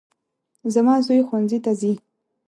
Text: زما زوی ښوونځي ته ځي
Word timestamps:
زما 0.73 0.95
زوی 1.05 1.21
ښوونځي 1.27 1.59
ته 1.65 1.71
ځي 1.79 1.93